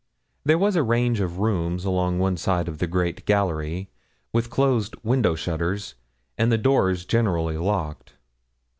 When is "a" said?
0.75-0.81